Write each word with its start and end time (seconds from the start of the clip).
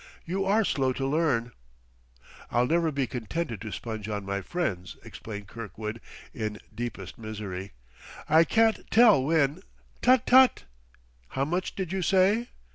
you 0.25 0.43
are 0.45 0.65
slow 0.65 0.91
to 0.91 1.05
learn." 1.05 1.51
"I'll 2.49 2.65
never 2.65 2.91
be 2.91 3.05
contented 3.05 3.61
to 3.61 3.71
sponge 3.71 4.09
on 4.09 4.25
my 4.25 4.41
friends," 4.41 4.97
explained 5.03 5.45
Kirkwood 5.45 6.01
in 6.33 6.59
deepest 6.73 7.19
misery. 7.19 7.73
"I 8.27 8.43
can't 8.43 8.89
tell 8.89 9.23
when" 9.23 9.61
"Tut, 10.01 10.25
tut! 10.25 10.63
How 11.27 11.45
much 11.45 11.75
did 11.75 11.91
you 11.93 12.01
say?" 12.01 12.47